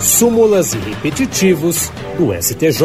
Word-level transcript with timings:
súmulas 0.00 0.74
e 0.74 0.78
repetitivos 0.78 1.90
do 2.16 2.32
STJ. 2.32 2.82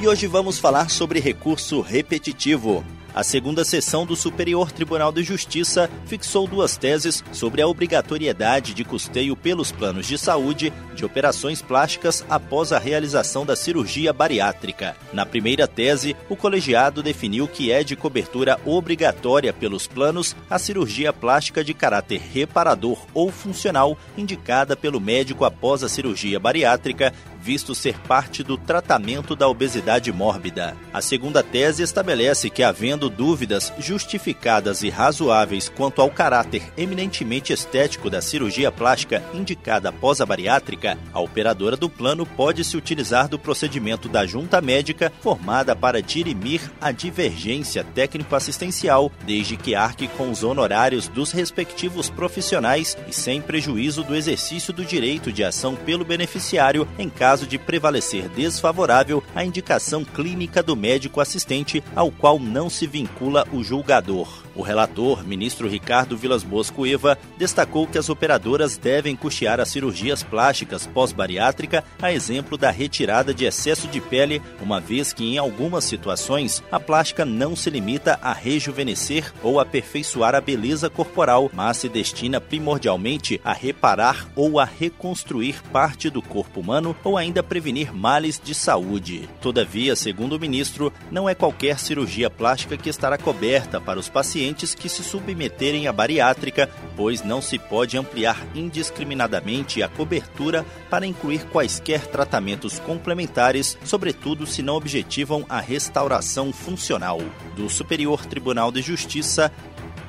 E 0.00 0.06
hoje 0.06 0.26
vamos 0.26 0.58
falar 0.58 0.88
sobre 0.88 1.18
recurso 1.18 1.80
repetitivo. 1.80 2.84
A 3.14 3.24
segunda 3.24 3.64
sessão 3.64 4.06
do 4.06 4.14
Superior 4.14 4.70
Tribunal 4.70 5.10
de 5.10 5.22
Justiça 5.22 5.90
fixou 6.06 6.46
duas 6.46 6.76
teses 6.76 7.24
sobre 7.32 7.62
a 7.62 7.66
obrigatoriedade 7.66 8.74
de 8.74 8.84
custeio 8.84 9.34
pelos 9.34 9.72
planos 9.72 10.06
de 10.06 10.16
saúde 10.16 10.72
de 10.94 11.04
operações 11.04 11.62
plásticas 11.62 12.24
após 12.28 12.72
a 12.72 12.78
realização 12.78 13.46
da 13.46 13.56
cirurgia 13.56 14.12
bariátrica. 14.12 14.96
Na 15.12 15.24
primeira 15.24 15.66
tese, 15.66 16.16
o 16.28 16.36
colegiado 16.36 17.02
definiu 17.02 17.48
que 17.48 17.72
é 17.72 17.82
de 17.82 17.96
cobertura 17.96 18.60
obrigatória 18.64 19.52
pelos 19.52 19.86
planos 19.86 20.36
a 20.48 20.58
cirurgia 20.58 21.12
plástica 21.12 21.64
de 21.64 21.72
caráter 21.72 22.20
reparador 22.32 22.98
ou 23.14 23.32
funcional 23.32 23.96
indicada 24.16 24.76
pelo 24.76 25.00
médico 25.00 25.44
após 25.44 25.82
a 25.82 25.88
cirurgia 25.88 26.38
bariátrica 26.38 27.12
visto 27.40 27.74
ser 27.74 27.98
parte 28.00 28.42
do 28.42 28.56
tratamento 28.56 29.34
da 29.34 29.48
obesidade 29.48 30.12
mórbida. 30.12 30.76
A 30.92 31.00
segunda 31.00 31.42
tese 31.42 31.82
estabelece 31.82 32.50
que, 32.50 32.62
havendo 32.98 33.08
dúvidas 33.08 33.72
justificadas 33.78 34.82
e 34.82 34.90
razoáveis 34.90 35.68
quanto 35.68 36.02
ao 36.02 36.10
caráter 36.10 36.62
eminentemente 36.76 37.52
estético 37.52 38.10
da 38.10 38.20
cirurgia 38.20 38.72
plástica 38.72 39.22
indicada 39.32 39.90
após 39.90 40.20
a 40.20 40.26
bariátrica, 40.26 40.98
a 41.12 41.20
operadora 41.20 41.76
do 41.76 41.88
plano 41.88 42.26
pode 42.26 42.64
se 42.64 42.76
utilizar 42.76 43.28
do 43.28 43.38
procedimento 43.38 44.08
da 44.08 44.26
junta 44.26 44.60
médica 44.60 45.12
formada 45.20 45.76
para 45.76 46.02
dirimir 46.02 46.60
a 46.80 46.90
divergência 46.90 47.84
técnico-assistencial, 47.84 49.12
desde 49.24 49.56
que 49.56 49.76
arque 49.76 50.08
com 50.08 50.30
os 50.30 50.42
honorários 50.42 51.06
dos 51.06 51.30
respectivos 51.30 52.10
profissionais 52.10 52.96
e 53.06 53.12
sem 53.12 53.40
prejuízo 53.40 54.02
do 54.02 54.16
exercício 54.16 54.72
do 54.72 54.84
direito 54.84 55.32
de 55.32 55.44
ação 55.44 55.76
pelo 55.76 56.04
beneficiário 56.04 56.88
em 56.98 57.08
caso 57.08 57.46
de 57.46 57.58
prevalecer 57.58 58.28
desfavorável 58.28 59.22
a 59.34 59.44
indicação 59.44 60.04
clínica 60.04 60.62
do 60.62 60.74
médico 60.74 61.20
assistente, 61.20 61.82
ao 61.94 62.10
qual 62.10 62.40
não 62.40 62.68
se 62.68 62.87
vincula 62.88 63.46
o 63.52 63.62
julgador. 63.62 64.48
O 64.54 64.62
relator, 64.62 65.24
ministro 65.24 65.68
Ricardo 65.68 66.16
Vilas 66.16 66.42
Boas 66.42 66.68
Cueva, 66.68 67.16
destacou 67.36 67.86
que 67.86 67.96
as 67.96 68.08
operadoras 68.08 68.76
devem 68.76 69.14
custear 69.14 69.60
as 69.60 69.68
cirurgias 69.68 70.24
plásticas 70.24 70.84
pós-bariátrica, 70.84 71.84
a 72.02 72.12
exemplo 72.12 72.58
da 72.58 72.70
retirada 72.70 73.32
de 73.32 73.44
excesso 73.44 73.86
de 73.86 74.00
pele, 74.00 74.42
uma 74.60 74.80
vez 74.80 75.12
que 75.12 75.24
em 75.24 75.38
algumas 75.38 75.84
situações 75.84 76.62
a 76.72 76.80
plástica 76.80 77.24
não 77.24 77.54
se 77.54 77.70
limita 77.70 78.18
a 78.22 78.32
rejuvenescer 78.32 79.32
ou 79.42 79.60
aperfeiçoar 79.60 80.34
a 80.34 80.40
beleza 80.40 80.88
corporal, 80.88 81.50
mas 81.52 81.76
se 81.76 81.88
destina 81.88 82.40
primordialmente 82.40 83.40
a 83.44 83.52
reparar 83.52 84.28
ou 84.34 84.58
a 84.58 84.64
reconstruir 84.64 85.62
parte 85.70 86.08
do 86.08 86.22
corpo 86.22 86.60
humano 86.60 86.96
ou 87.04 87.16
ainda 87.16 87.42
prevenir 87.42 87.94
males 87.94 88.40
de 88.42 88.54
saúde. 88.54 89.28
Todavia, 89.40 89.94
segundo 89.94 90.36
o 90.36 90.40
ministro, 90.40 90.92
não 91.10 91.28
é 91.28 91.34
qualquer 91.34 91.78
cirurgia 91.78 92.30
plástica 92.30 92.76
que 92.78 92.88
estará 92.88 93.18
coberta 93.18 93.80
para 93.80 93.98
os 93.98 94.08
pacientes 94.08 94.74
que 94.74 94.88
se 94.88 95.02
submeterem 95.02 95.86
à 95.86 95.92
bariátrica, 95.92 96.70
pois 96.96 97.22
não 97.22 97.42
se 97.42 97.58
pode 97.58 97.96
ampliar 97.96 98.46
indiscriminadamente 98.54 99.82
a 99.82 99.88
cobertura 99.88 100.64
para 100.88 101.06
incluir 101.06 101.44
quaisquer 101.46 102.06
tratamentos 102.06 102.78
complementares, 102.78 103.76
sobretudo 103.84 104.46
se 104.46 104.62
não 104.62 104.76
objetivam 104.76 105.44
a 105.48 105.60
restauração 105.60 106.52
funcional. 106.52 107.20
Do 107.56 107.68
Superior 107.68 108.24
Tribunal 108.24 108.72
de 108.72 108.82
Justiça, 108.82 109.52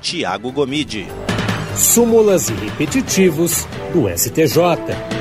Tiago 0.02 0.52
Gomide. 0.52 1.08
Súmulas 1.76 2.50
e 2.50 2.54
repetitivos 2.54 3.66
do 3.94 4.08
STJ. 4.10 5.19